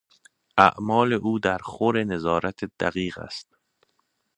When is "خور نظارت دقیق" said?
1.57-3.17